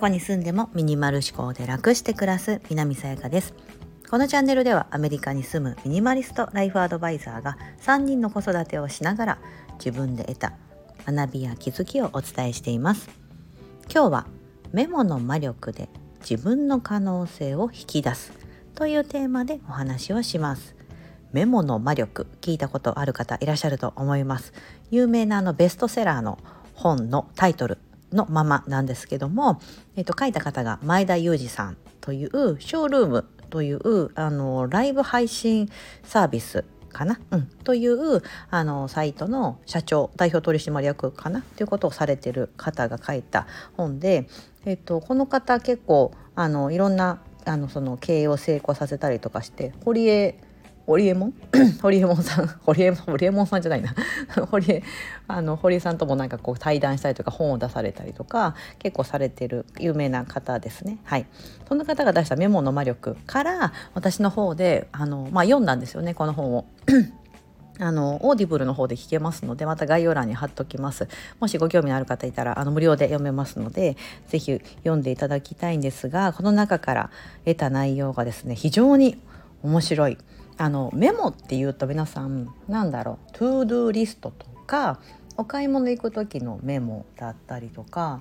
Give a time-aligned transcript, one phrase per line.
[0.00, 3.52] どこに住んでもミニマル思考で楽して暮らす南さやかです。
[4.08, 9.38] このチャンネルではアメリカに住むミニマリストライフアドバイザーが3人の子育てをしながら
[9.74, 10.54] 自分で得た
[11.06, 13.10] 学びや気づきをお伝えしています。
[13.92, 14.26] 今日は
[14.72, 15.90] メモの魔力で
[16.22, 18.32] 自分の可能性を引き出す
[18.74, 20.76] というテーマでお話をします。
[21.32, 24.54] メモの魔力聞いたことある方いらっしゃると思います。
[24.90, 26.38] 有名なあのベストセラーの
[26.72, 27.76] 本のタイトル
[28.12, 29.60] のままなんですけども、
[29.96, 35.68] えっと、書いた方が前田裕二さんというショールームというあのライブ配信
[36.02, 41.42] サービスかな、うん、というあのサイトの社長代表取締役かな？
[41.42, 43.46] ということをされてる方が書いた
[43.76, 44.28] 本で、
[44.64, 50.40] えっと、この方結構あのいろんなあのその経営を成功させたりとかして堀江
[50.90, 51.32] 堀江門
[51.80, 52.48] ホリエモンさん。
[52.66, 53.94] 堀江ホリエモンさんじゃないな。
[54.50, 54.82] 堀江
[55.28, 60.98] あの堀江さんともなんかこう対談したりとか本を出されたりとか結構されてる有名な方ですね。
[61.04, 61.26] はい。
[61.68, 66.64] そんな方が出したメモの魔力から私の方であの、まあ、読んだんですよねこの本を。
[67.78, 71.06] あのオーディブルの方で聞けますのでまた概要欄に貼っときます。
[71.38, 77.10] もしご興味のある方いたらあの無料で読めますので是非読んでいただきたいんですがこの中から
[77.44, 79.22] 得た内容がですね非常に
[79.62, 80.18] 面白い。
[80.60, 85.00] あのメモっていうと皆さんなんだろう ToDo リストとか
[85.38, 88.20] お買い物行く時のメモだったりとか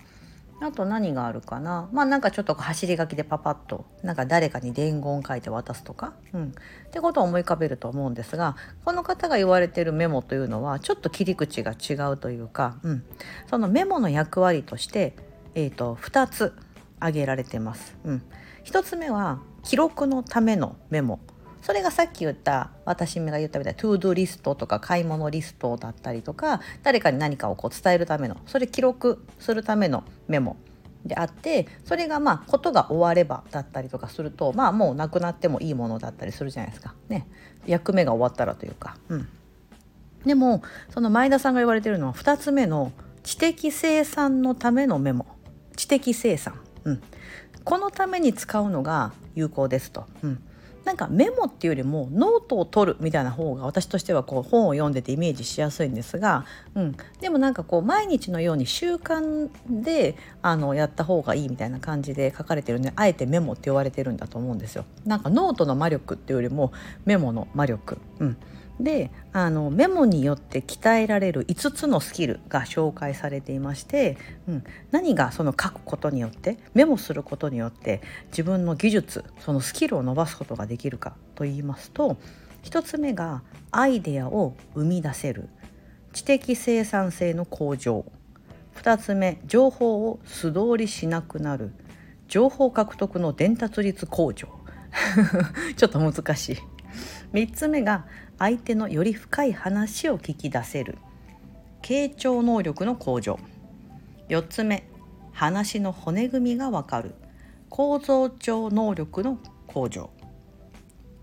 [0.62, 1.90] あと何があるかな。
[1.92, 6.54] まあなんかちょっと走り書きでパパッとなんか誰かに伝言書いて渡すとか、うん、
[6.88, 13.04] ってことを思い浮かべると思うんですがこの方が言われてるメモというのはちょっと切り口が違うというか、うん、
[13.50, 15.14] そのメモの役割として、
[15.56, 16.54] えーと、2つ
[17.00, 17.98] 挙げられてます。
[18.06, 18.24] うん、
[18.64, 21.20] 1つ目は記録のためのメモ。
[21.62, 30.58] それがさっき言った私が言ったみたいな ToDo リストとか買い物リストだったりとか誰かに何かをこう伝えるためのそれ記録するためのメモ
[31.06, 36.94] であってそれがまあことが終わればだったりとかするとまあもうなくなってもいいものだったりするじゃないですか。
[37.08, 37.28] ね。
[37.66, 38.98] 役目が終わったらというか。
[39.08, 39.28] うん、
[40.26, 42.92] でもその前田さんが言われてるのは2つ目の
[43.24, 45.26] 知的生産のためのメモ。
[45.76, 47.02] 知的生産、うん、
[47.64, 50.06] このために使うのが有効ですと。
[50.24, 50.44] うん。
[50.90, 64.86] なんかメモっていうよりもノートを取るみたいな方が私としてはこう本を読んでてイメージしやすいんですが、うん、でもなんかこう毎日のように習慣であのやった方がいいみたいな感じで書かれてるんであえてメモって言われてるんだと思うんですよ。
[65.06, 66.74] なんかノートの魔力っていうよりも
[67.06, 68.38] メモの魔力、うん、
[68.80, 74.18] であのメモによって鍛えられる5つのスキルが紹介されていまして、
[74.48, 78.02] うん、何がその書くことによってメモすることによって
[78.32, 82.18] 自分の技術そのスキルを伸ばすことができるかと言いますと
[82.64, 85.50] 1つ目がアイデアを生み出せる
[86.14, 88.06] 知的生産性の向上。
[88.76, 91.74] 2つ目情報を素通りしなくなる
[92.28, 94.48] 情報獲得の伝達率向上。
[95.76, 96.58] ちょっと難しい。
[97.34, 98.06] 3つ目が
[98.38, 100.98] 相手のより深い話を聞き出せる。
[101.82, 103.40] 傾聴能力の向上。
[104.30, 104.88] 4つ目
[105.32, 107.16] 話の骨組みがわかる。
[107.70, 110.10] 構造調能力の向上。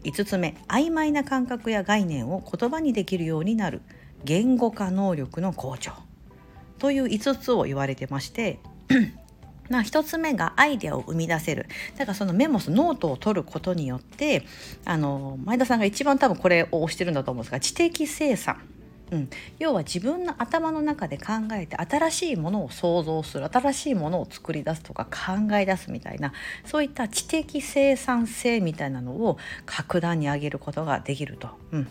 [0.05, 3.83] 5つ目曖昧な感覚や概念を言葉にできるようになる。
[4.25, 5.93] 言語化能力の向上。
[6.79, 8.59] という5つを言われてまして
[9.69, 11.67] まあ、1つ目がアイデアを生み出せる
[11.97, 14.45] だからそのメモスノートを取ることによって
[14.85, 18.61] あの前田さんが一番多分これを推してるんだと思うんですが知的生産
[19.13, 26.33] うん、要は自分の頭の中で考えて新しいものを想像する新しいものを作り出すとか考え出すみたいな
[26.65, 31.51] そういった知的生産性みたいなのを格段に上げることができると。
[31.73, 31.89] うん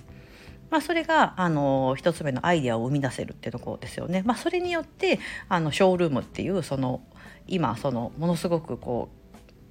[0.72, 4.24] まあ、それがあの一つ目のアイデアを生み出せるっていうところですよね。
[4.26, 7.02] まあ、それによってあのショールームっていうその
[7.48, 9.26] 今そのものすごくこう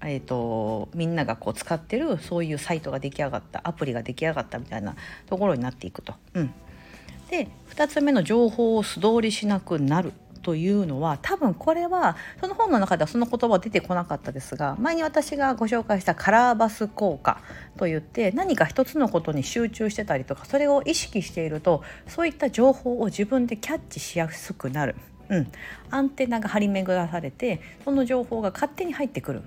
[0.06, 4.96] えーと、みんながこう使ってるそういうサイトが出来上がったアプリが出来上がったみたいな
[5.26, 6.14] ところになっていくと。
[6.34, 6.54] うん、
[7.30, 10.12] で2つ目の情報を素通りしなくなる
[10.42, 17.40] というのは多分これはその本の中ではその言葉は出てこなかったですが前に私がご紹介したカラーバス効果
[17.78, 24.96] といって何か一つのことに集中してたりとかそれを意識しているとそういった情報を自分でキャッチしやすくなる。
[25.28, 25.52] うん、
[25.90, 29.42] アンテナが張り巡らされてその情報が勝手に入ってくる。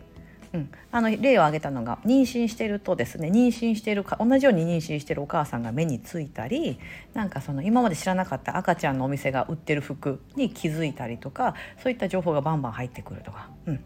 [0.53, 6.79] うん、あの例を挙げたのが妊娠してるとですね妊娠してるか同じように妊娠してるお母さんが目についたり
[7.13, 13.83] なんかその今まで知らなかった赤ちゃんのお店が売ってる服に気づいたりとかそういった情報がバンバン入ってくるとか、うん、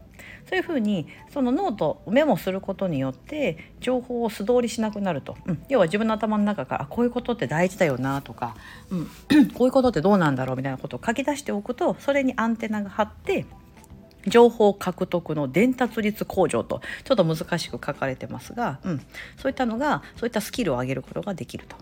[0.48, 8.56] そういうふうにそのノートメモすることによって情報を素通りしなくなると、うん、要は自分の頭の中からこういうことって大事だよなとか、
[8.90, 9.06] うん、
[9.54, 13.46] こういうことってどうなんだろうみたいなことを書き出しておくとそれにアンテナが張って
[14.26, 18.98] 情報獲得の伝達率向上とちょっと難しく書かれてますが、うん、
[19.36, 21.76] そういったのがそういったスキルを上げることができると。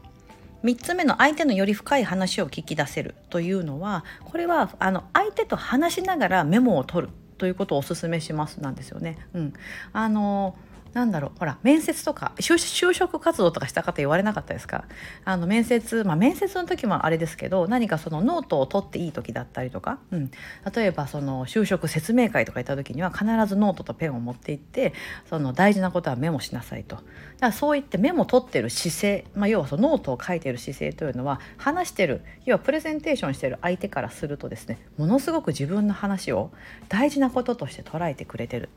[0.65, 9.17] 3つ目の相手のより深い話を聞き出せるというのはこれはあの相手と話しながらメモを取るということをお勧めしますなんですよね。
[9.33, 9.53] うん、
[9.95, 10.55] あの
[10.93, 14.85] なんだろうほら面接とか就職活動とかした方言われなかったですか？
[15.25, 20.31] あの面接まあ面接の時もあれですけど何かそのノートを取っていい時だったりとか、うん、
[20.75, 24.93] 例えばその就職説明会とか行った時には必ずノートとペンを持って行って
[25.29, 26.97] その大事なことはメモしなさいと。
[26.97, 27.07] だか
[27.39, 36.51] らそういってメモ取ってる姿勢、まあ、要はそのノートを書いてる姿勢というのは話してる要はプレゼンテーションしてる相手からするとですねものすごく自分の話を
[36.89, 38.69] 大事なこととして捉えてくれてる。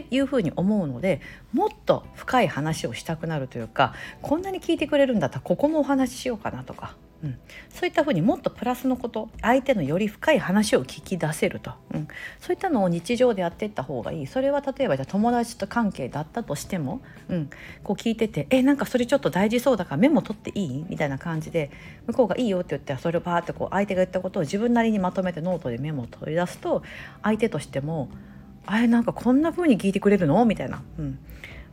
[0.00, 1.20] っていうふうに思うので
[1.52, 3.92] もっと深い話をしたくなるというか
[4.22, 12.08] こんなに聞いてくれるんだったらここもお話ししようかなとか、うん、そういったふうにもっとプラスのこと相手のより深い話を聞き出せると、うん、
[12.40, 14.26] そういったのを日常でやっていった方がいい。
[14.26, 17.50] それは例えばじゃ友達と関係だったとしても、うん、
[17.84, 21.70] こう聞いてて「えなんかそれちょっと大事そうだからメモ取っていい?」みたいな感じで
[22.06, 26.82] 向こうが「いいよ」って言ったらそれをパーってこう相手が言ったことを自分なりにまとめてノートでメモを取り出すと
[27.22, 28.08] 相手としても
[28.66, 30.44] 「あれなんかこんな風に聞いてくれるの？
[30.44, 30.82] みたいな。
[30.98, 31.18] うん、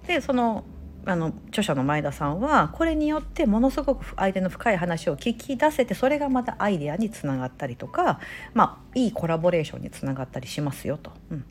[0.08, 0.64] でその
[1.06, 8.20] あの著者の前田さんはこれによってものすごく相手の深い話を聞き出せてそれがまたアイデアにつながったりとか、
[8.54, 11.12] まあ、いいコラボレーションにつながったりしますよと。
[11.32, 11.46] うん、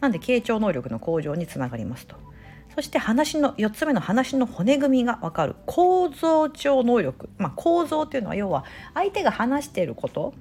[0.00, 2.16] なんで傾聴能力の向上につながりますと。
[2.74, 8.64] そして話の4つ目の話の骨組みが分かる構造上能力、まあ、構造っていうのは要は
[8.94, 10.34] 相手が話していること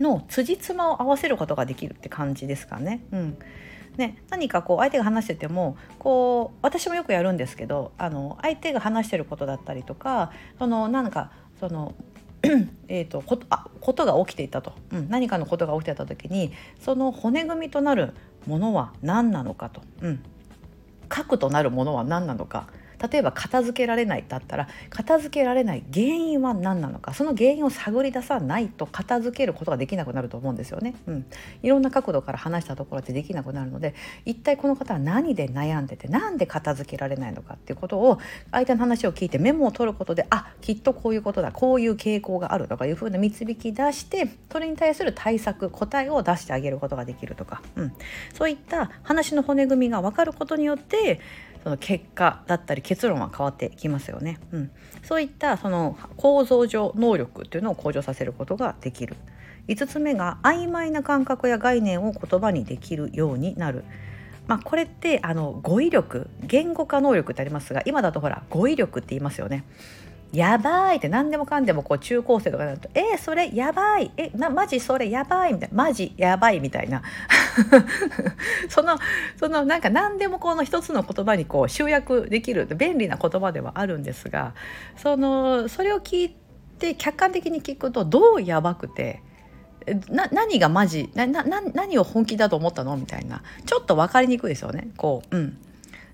[0.00, 3.02] の辻褄を合わせることができるって感じですかね。
[3.12, 3.38] うん。
[3.96, 11.94] ね、何かこう相手が話しててもこう私もよくやるんですけどあの相手が話してることだったりとかそのなんかその
[12.88, 18.12] えとことあことが起きていたと、うん、何かのことが起きてた時にその骨組みとなる
[18.46, 20.22] ものは何なのかと、うん、
[21.08, 22.66] 核となるものは何なのか。
[23.10, 30.94] 例えば片付けられないだったら片付けられない原因は何なのかその原因を探り出さないと片付けることができなくなると思うんですよね。
[31.06, 31.26] うん、
[31.62, 33.94] いろんな角度から話したところでできなくなるので
[34.24, 38.18] 一体この方は何で悩んでて何で片付けられないのかっていうことを
[38.50, 47.92] 相手の話を聞いてメモを取ることであきっとこういうことだこういう傾向があるとかいうふうな導き出してそれに対する対策答えを出してあげることができるとか、うん、
[48.34, 51.20] そういった話の骨組みが分かることによって
[51.66, 54.38] その結果だったり結論は変わってきますよね。
[54.52, 54.70] うん、
[55.02, 59.16] そういったその構造上能力っていうのを向上させることができる。
[59.66, 63.82] 5つ目が曖昧な感覚や概念を言葉にできるようになる。
[64.46, 69.64] まあ、これってあの語彙力言語化能力ってありますが今だとほら語彙力って言いますよね。
[70.36, 70.96] やばい。
[70.96, 74.10] って何でもかんでもこう中高生とかになると「えー、それやばい。
[74.16, 77.02] えなマジそれやばい」みたいな「マジやばい」みたいな。
[78.68, 78.98] その
[79.36, 82.66] そのなんか何でもこの一つの言葉にこう集約できる。
[82.76, 84.52] 便利な言葉ではあるんですが
[84.96, 86.36] そのそれを聞い
[86.78, 89.22] て客観的に聞くとどうやばくて。
[90.10, 92.96] な何がマジなな何を本気だと思ったの？
[92.96, 93.42] みたいな。
[93.66, 94.88] ちょっと分かりにくいですよね。
[94.96, 95.58] こう、うん、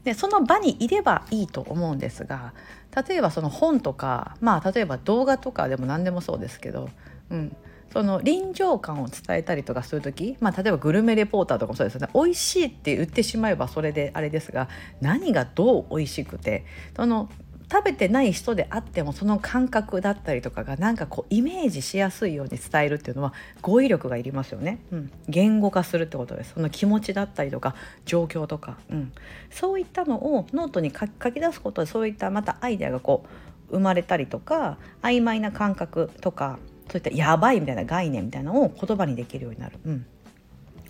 [0.05, 2.53] でその場にいればいいと思うんですが
[2.95, 6.89] 例えばその本とかまあ例えば動画とかでも何でもそうですけど、
[7.31, 7.57] うん、
[7.93, 12.09] その臨場感を伝えたりとかする時、まあ、例えばグルメレポーターとかもそうですよね。
[12.15, 14.69] 美味しいって言ってしまえばそれであれですが
[15.01, 16.65] 何がどう美味しくて
[16.97, 17.29] その
[17.73, 26.53] 食べてない人であってもその感覚だったりとかがなんかこうイメージしやすいように伝えるっていうのは語彙力がいりますよね、うん、言語化するってことです。
[26.53, 27.75] その気持ちだったりとか
[28.05, 29.13] 状況とか、うん、
[29.51, 33.25] そういったのをノートに書き出すことでそういったまたアイデアがこ
[33.71, 36.59] う生まれたりとか曖昧な感覚とか
[36.91, 39.79] そういったやばいみたいな概念みたいなのを言葉にできるようになる。
[39.87, 40.07] うん。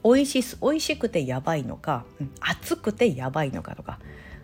[0.05, 4.01] 美味し美味しくてやばいのか、うん、熱くてやばいのかとか。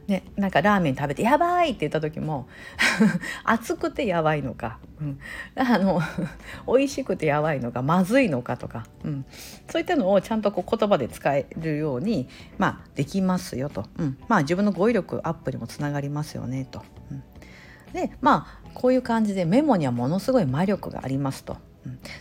[0.09, 2.49] ね、なんかラーメン食べて「やばい!」って言った時も
[3.45, 5.19] 熱くてやばいのか、うん、
[5.55, 6.01] あの
[6.67, 9.27] 美味しくてやばいのかまずいのかとか、うん、
[9.69, 16.83] そういったのをちゃんとこう言葉で使えるように、まあ、できますよと、うん、まあ自分の語彙力アップにもつながりますよねと。
[17.11, 17.23] うん、
[17.93, 21.59] でまあこういう感じでメモにはものすごい魔力がありますと。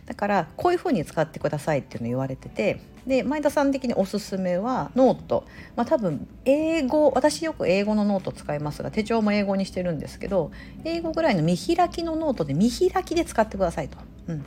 [0.05, 5.45] だからこういうふうに使ってくださいっていうの言われててで前田さん的におすすめはノート、
[5.75, 10.51] まあ、多分 A5私よく A5のノート使いますが手帳も A5にしてるんですけど
[10.83, 13.97] A5ぐらいの見開きのノートで見開きで使ってくださいと。
[14.27, 14.45] うん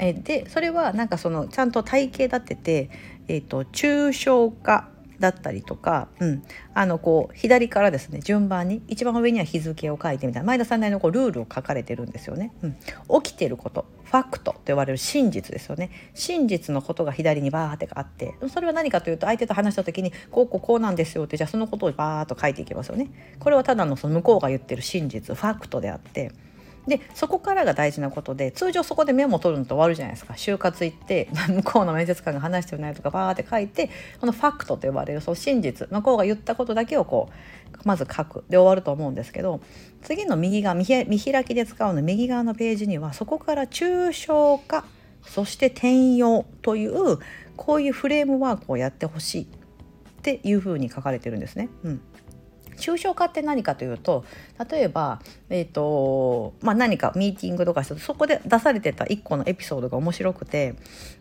[0.00, 2.90] えでそれはなんかそのちゃんと体系立てて、
[3.26, 4.88] えーと、抽象化
[5.20, 6.42] だったりとか、うん、
[6.74, 12.52] あのこう左からですね順番に一番上には日付を書いてみたいな前田さんなりのこうルールを書かれてるんですよね。
[12.62, 23.10] うん、起きてることファクトと呼ばれる真実ですよね真実のことが左にバーってあってそれは何かというと相手と話した時にこうこうこうなんですよってじゃあそのことをバーっと書いていきますよね。
[23.38, 26.32] これはただのその向こうが言ってる真実ファクトであって
[26.88, 30.34] でそこからが大事なことで通常そこでメモ取るのと終わるじゃないですか。
[30.34, 33.90] 就活行って 向こうの面接官が話してる内容とかバーって書いて
[34.20, 38.44] このファクトと呼ばれるその真実向こうが言ったことだけをこうまず書く。
[38.48, 39.60] で終わると思うんですけど
[40.02, 44.84] 次の右側見開きで使うの右側のページにはそこから抽象化
[45.22, 47.18] そして転用という
[47.56, 49.46] こういうフレームワークをやってほしいっ
[50.22, 51.68] ていうふうに書かれてるんですね。
[51.84, 52.00] うん。
[52.78, 54.24] 抽象化って何かというと
[54.70, 55.20] 例えば、
[55.50, 60.74] えーとまあ、何かミーティングとかしたそこで出されてた1個のエピソードが面白くて、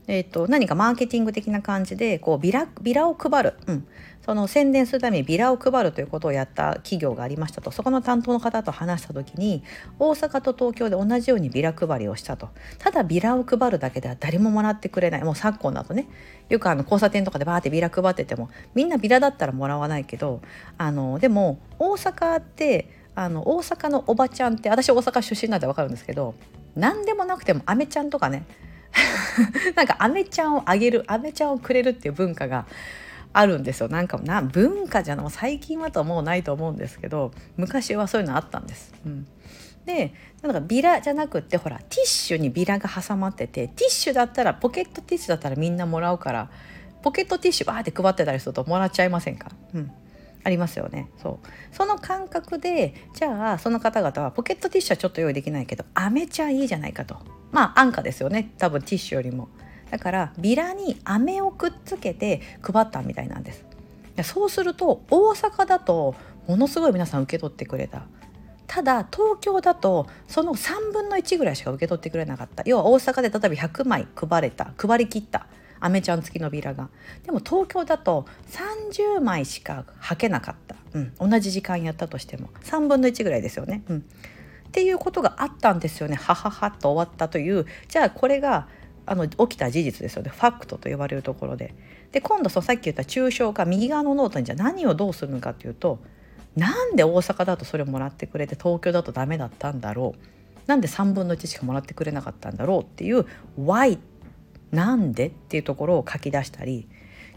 [0.08, 3.88] えーと、何かマーケティング的な感じでこうビラビラを配る、うん、
[4.27, 7.72] その宣伝するためにビラを配るということをやった企業がありましたと。
[7.72, 9.63] そこの担当の方と話した時に
[10.00, 12.50] 大阪と東京で同じようにビラ配りをしたと。
[12.77, 15.24] ただビラを配るだけでは誰ももらってくれない。
[15.24, 16.10] もう昨今だとね。
[16.50, 20.41] よくあの交差点とかでバーってビラ配っててもみんなビラだったらもらわないけど
[20.77, 26.36] あのでも大阪ってあの大阪のおばちゃんって私大阪出身なんで分かるんですけど
[26.75, 28.43] 何でもなくてもアメちゃんとかね。
[29.75, 32.65] なんかアメちゃんをあげるアメちゃんをくれるっていう文化が
[33.38, 33.88] あるんですよ。
[33.88, 38.94] なんかな文化じゃな最近はとはもうないと思うんですけど昔はそういうのあったんです。
[39.06, 39.27] うん、
[39.86, 46.50] でなんかビラじゃなくってほらティッシュにビラが挟まっててティッシュだったらポケットティッシュだったらみんなもらうから
[47.03, 49.91] ポケットティッシュバーって配ってたりするともらっちゃいませんか、うん、
[50.44, 51.12] ありますよね。
[51.22, 51.75] そう。
[51.75, 57.17] その感覚でじゃあその方々はポケットティッシュはちょっと用意できないけどアメちゃんいいじゃないかと。
[57.51, 58.50] まあ安価ですよね。
[58.58, 59.50] 多分ティッシュよりも。
[59.91, 63.65] だからビラに飴をくっつけて配ったみたいなんです。
[64.24, 66.15] そうすると大阪だと
[66.48, 68.03] ものすごい皆さん受け取ってくれた。
[68.65, 72.63] ただ東京だとその3分の1ぐらいしか受け取ってくれなかった。
[72.65, 75.48] 要は大阪で例えば100枚配れた配りきった
[75.79, 76.89] アメちゃん付きのビラが。
[77.24, 82.50] でも東京だと30枚しかはけなかった、うん、同じ時間やったとしても。
[82.63, 84.01] 3分の1ぐらいですよね、うん、っ
[84.72, 86.15] ていうことがあったんですよね。
[86.15, 87.65] はははと終わったという。
[87.88, 88.67] じゃあこれが
[89.08, 90.30] あの起きた事実ですよね。
[90.30, 91.74] ファクトと呼ばれるところで。
[92.12, 96.00] で今度そのさっき言った抽象化右側のノートにじゃ何をどうするのかっていうと
[96.56, 100.38] なんで大阪だとそれをもらってくれて東京だとダメだったんだろう。
[100.68, 103.26] なんで3分の1しかもらってくれなかったんだろうっていう
[103.58, 103.98] Why
[104.72, 106.90] なんでっていうところを書き出したり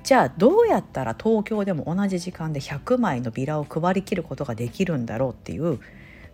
[0.03, 5.79] じゃあどうやったら東京でも同じ時間で100枚のビラを配りきることができるんだろうっていう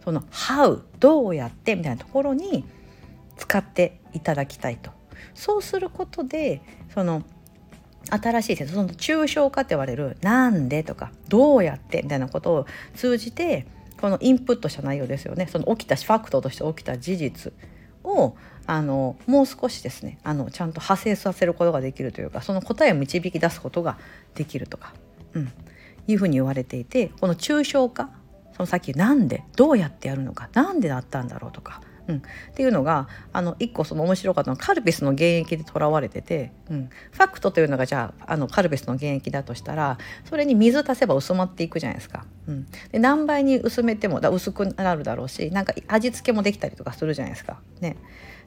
[0.04, 2.64] その「How」どうやってみたいなところに
[3.36, 4.95] 使っていただきたいと。
[5.34, 6.62] そうすることで
[6.94, 7.22] その
[8.10, 13.66] 新しい説その抽象化って言われる「なんで?」とか「どうやって?」みたいなことを通じて
[14.00, 17.52] このインプットした内容ですよねその起きたファクトとして起きた事実
[18.04, 23.98] をあのもう少しですねあのちゃんと派生させることができるというかその答えを導き出すことが
[24.34, 24.92] できるとか、
[25.34, 25.52] うん、
[26.06, 28.10] いうふうに言われていてこの抽象化
[28.56, 32.20] そのさっき「なんで?」どうやってやるのか何でだったんだろうとかうん、っ
[32.54, 42.24] ていうのがあの一個その面白かったのはカルピスの原液でとらわれてて、うん、ファクトというのがじゃああのカルピスの原液だとしたらそれに水足せば薄まっていくじゃないですか。
[42.48, 47.60] うん、で何倍に薄めてもだ薄くなるだろうしなんか味付けもできたりとかするじゃないですか。
[47.80, 47.96] ね、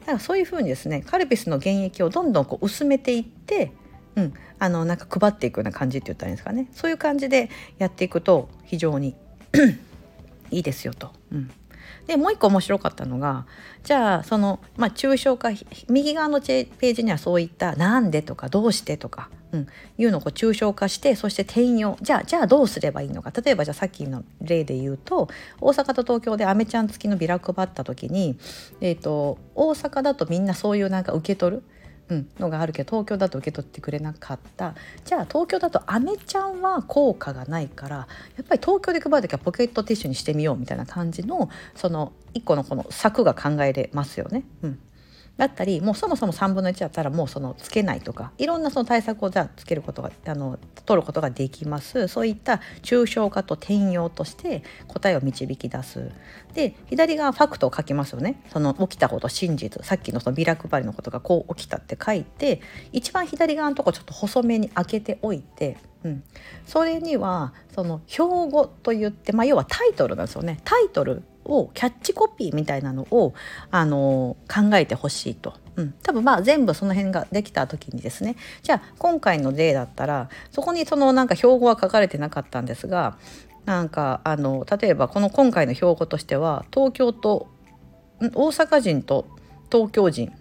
[0.01, 3.71] だからそういうふうにですねカルピスの原液をどんどんこう薄めていって
[4.15, 6.67] うん、あのなんか配っていくような感じって言ったらいいんですかね。
[6.73, 9.15] そういう感じでやっていくと非常に
[10.51, 11.11] いいですよと。
[11.31, 11.51] うん。
[12.09, 13.45] でもう一個面白かったのが
[13.83, 15.49] じゃあその、まあ、抽象化
[15.89, 19.67] 右側のページにはそういった「なんで?」とか「どうして?」とか、うん、
[19.99, 25.27] いうのをこう抽象化してそして転用じゃあじゃあどうすればいいのか例えばじゃあさっきの例で言うと
[25.61, 28.39] 大阪と東京でアメちゃん付きのビラ配った時に、
[28.81, 31.63] えーと大阪だとみんなそういうなんか受け取る。
[32.09, 34.73] うん、のがあるけど東京だと受け取ってくれなかった。
[35.05, 38.05] じゃあ東京だとアメちゃんは効果がないからや
[38.41, 44.43] っぱり東京で配る時はポケットティッシュにしてみようみたいな感じのその一個のこの策が考えれますよね。
[44.63, 44.79] うん。
[45.39, 52.10] だったりもうそもそも3分の1だったらもうそのつけないとかいろんなその対策をじゃあつけることがあの取ることができます。
[52.10, 56.12] そういった抽象化と転用として答えを導き出す。
[56.53, 58.43] で左側ファクトを書きますよね。
[58.51, 59.81] その起きたこと真実。
[59.86, 62.60] さっきのそのビラ配りのことがこう起きたって書いて
[62.91, 66.24] 一番左側のとこちょっと細めに開けておいてうん、
[66.65, 70.62] それにはその標語といって、まあ、要はタイトルなんですよね。
[70.63, 73.34] タイトルをキャッチコピーみたいなのを
[73.72, 75.53] あの考えてほしいと。
[75.75, 78.36] うん、多分まあ全部その辺ができた時にですね。
[78.63, 83.18] じゃあ今回の例だったらそこにそのなんか標語は書かれてなかったんですが
[83.65, 87.48] なんかあの例えばこの今回の標語としては東京と
[88.20, 89.27] 大阪人と
[89.72, 90.34] 東京人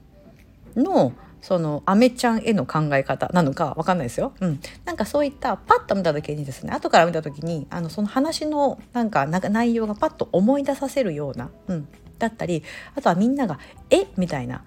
[0.77, 4.33] のそのアメちゃんへの考え方なのか分かんないですよ。
[4.41, 12.63] うん、なんかそういったパッと見た時にですね後から見た時にあのその話のなんか内容がパッと思い出させるような、うん、だったり
[12.95, 13.59] あとはみんなが
[13.91, 14.07] 「え？
[14.17, 14.65] みたいな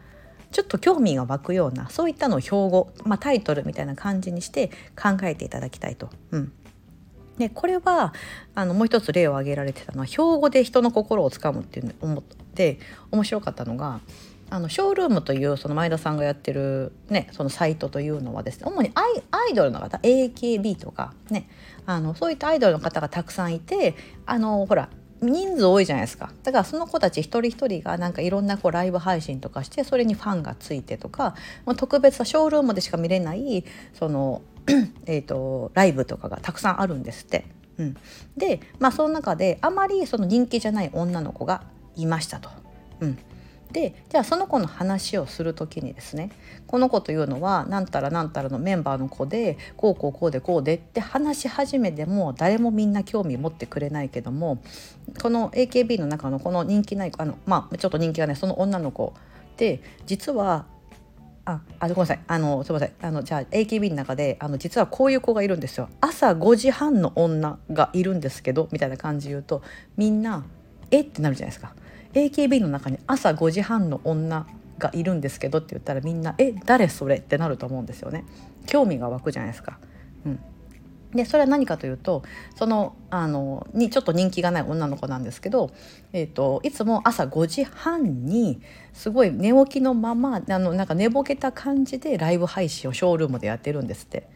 [0.52, 4.70] ちょっと興味が湧くようなそういったのを標語、まあ、タイトルみたいな感じにして
[5.02, 6.10] 考えていただきたいと。
[6.32, 6.52] うん
[7.38, 8.14] でこれは
[8.54, 12.78] あのもう一つ例を挙げられてたのは標語で人の心をつかむっていう思って
[13.10, 14.02] 面白かったのが
[14.52, 21.50] あのショールームというその前田さんがやってる、ね、そのサイトというのはですね主にアイアイドルの方 AKB とかね
[21.86, 24.90] あのそういったアイドルの方がたくさんいてあのほら
[25.22, 34.42] 人数多いじゃないですかだからその子たち一人一人がなんかいろんなこうライブ配信とかしてそれにファンがついてとか、まあ、特別なショールームでしか見れないその
[35.06, 37.46] えーとライブとかがたくさんあるんですって。
[37.78, 37.98] うん、
[38.38, 41.64] でまあその中であまりその人気じゃない女の子が
[41.96, 42.50] いましたと。
[43.00, 43.18] うん、
[43.72, 46.32] でじゃあその子の話をする時にですね
[46.68, 54.62] この子というのはなんたらなんたらのメンバーの子でこうこうこうでこうでって話し始めても誰もみんな興味持ってくれないけども
[55.22, 59.14] この AKB の中のこの人気ないあのまあちょっと人気がねその女の子
[59.58, 60.66] で実は
[61.46, 65.90] ああごめんなさいあのすいませんあのじゃあ AKB の中であの実はこういう子がいるんですよ。
[66.00, 69.64] 朝5時半の女がいるんですけどみたいな感じ言うと
[69.98, 70.46] みんな
[70.92, 71.74] えってなるじゃないですか。
[72.14, 74.46] AKB の中に朝5時半の女
[74.78, 78.26] がいるんですけどって言ったらみんな「え誰それ?」ってなると思うんですよね。
[78.66, 79.80] 興味が湧くじゃないですか。
[80.26, 80.40] うん、
[81.14, 82.24] でそれは何かというと
[82.56, 85.72] そのあのにちょっと人気がない女の子なんですけど、
[86.14, 88.62] えーと、いつも朝5時半に
[88.94, 94.28] すごい寝起きのままあのなんか寝ぼけた感じでライブ配信をショールームでやってるんですって。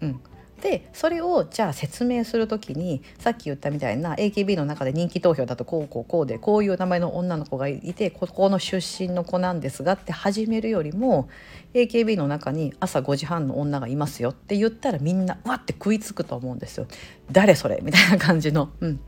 [0.00, 0.20] うん、
[0.60, 11.28] でそれをじゃあ説明する時にさっき言ったみたいな AKB の中で人気投票だとこうこうこうでこういう名前の女の子がいてここの出身の子なんですがって始めるよりも
[11.74, 16.86] AKB の中に朝5時半の女がいますよって言ったらみんなわって食いつくと思うんですよ。
[17.30, 19.00] 誰それみたいな感じの、うん、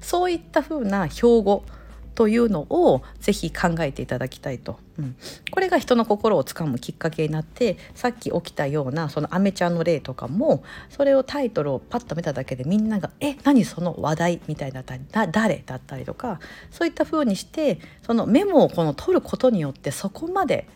[0.00, 1.64] そういった風な標語。
[2.14, 5.16] というのをぜひ考えていただきたいと、うん、
[5.50, 14.82] これが人の心をつかむきっかけになってさっき起きたようなそのアメちゃんの例とかもそれをタイトルをパッと見ただけでみんなが「え何その話題?」みたいな
[15.30, 20.66] 「誰?」だったりとかそういった風にしてそのメモをこの取ることによってそこまで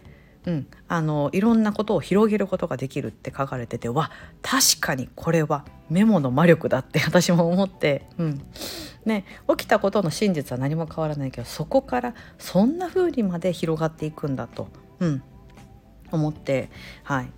[0.47, 8.43] うん、あのいろんなことを広げることができるって書かれててわ確かにこれはメモの魔力だって私も思って、うん。
[9.05, 15.23] ね、起きたことの真実は何も変わらないけどそこからそんな風にまで広がっていくんだと、うん、
[16.11, 16.71] 思って、
[17.05, 17.31] はい、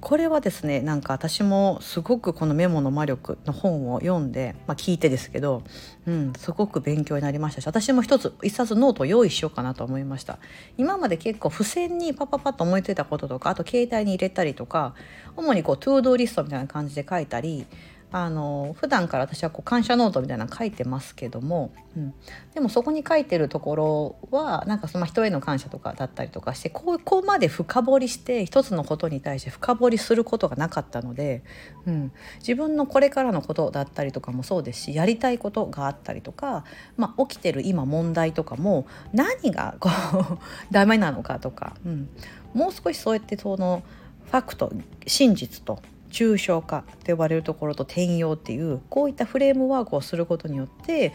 [0.00, 5.62] これはですねなんか私もすごくこのメモの魔力の本を読んで、まあ、聞いてですけど、
[6.06, 10.38] うん、すごく勉強になりましたし私も一つ一冊ノートを用意しようかなと思いました。
[10.76, 14.94] 今まで結構付箋にパパパッと思いついたこととかあと携帯に入れたりとか
[15.36, 17.66] 主にこう to-do リストみたいな感じで書いたり
[18.12, 22.14] あの普段から私はこう感謝ノートみたいなの書いてますけども、うん、
[22.54, 31.42] でもそこに書いてるところはなんかその人への感謝とかだったりとかしてここまで深掘りして一つのことに対して深掘りすることがなかったので、
[31.84, 36.64] うん、自分のこれからのことだったりとかもそうですしやりたいことがあったりとか、
[36.96, 40.38] まあ、起きてる今問題とかも何がこう
[40.70, 42.08] ダメなのかとか、うん、
[42.54, 43.82] もう少しそうやってその
[44.26, 44.72] ファクト
[45.06, 45.80] 真実と
[46.16, 51.12] 抽象化と呼ばれるところと転用っていうこういったフレームワークをすることによって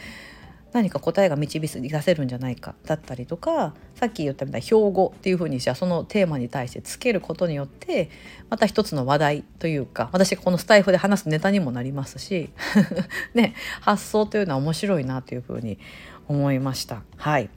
[0.74, 8.12] 何か答えが導き出せるんじゃないかだったりとかさっき言ったみたいな標語っていうふうにじゃあそのテーマに対してつけることによって
[8.50, 12.52] また一つの話題というか私このスタイフで話すネタにもなりますし
[13.34, 15.80] ね、発想というのは面白いなというふうに
[16.28, 17.02] 思いました。
[17.18, 17.50] はい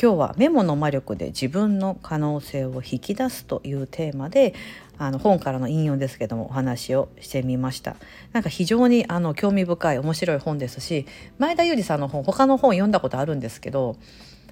[0.00, 4.54] 今日はメモの魔力で自分の可能性を引き出すというテーマで
[4.98, 7.96] あの本からの引用ですけどもお話をしてみました。
[8.32, 11.06] なんか非常にあの興味深い面白い本ですし
[11.38, 13.96] 前田裕二さんの本他の本読んだことあるんですけど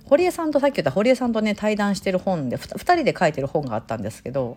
[0.06, 4.56] 堀江さんとさっき言った堀江さんとね対談してる本で 2, 2人で書いてる本があったんですけど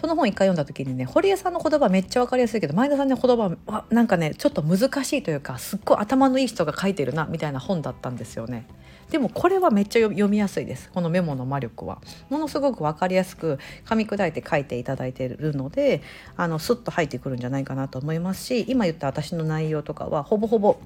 [0.00, 8.66] その本一回読んだ時にね堀江さんの言葉めっちゃ分かりやすいけど前田さんの言葉はなんかねちょっと難しいというかすっごい頭のいい人が書いてるなみたいな本だったんですよね。
[9.10, 16.02] でもこれはめっちゃ読みやすいですこのメモの魔力はものすごく分かりやすく噛み砕いて書いていただいているので
[16.36, 20.80] あのスッと入ってくるんじゃないかなと思いますし今言った私の内容とかはほぼほぼ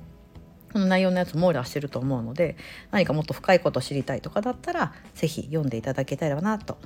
[0.73, 2.57] この内容のやつ網羅してると思うので
[2.91, 6.77] 何かもっと深いことを知りたいとかだったら是非読んでいただけたらなと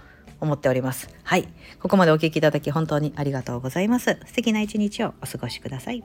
[0.45, 1.09] 思っております。
[1.23, 1.49] はい。
[1.81, 4.19] ここまでお聞きいただき本当にありがとうございます。
[4.27, 6.03] 素敵な一日をお過ごしください。